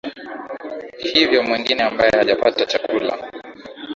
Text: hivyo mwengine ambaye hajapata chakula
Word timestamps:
hivyo 0.97 1.43
mwengine 1.43 1.83
ambaye 1.83 2.11
hajapata 2.15 2.65
chakula 2.65 3.17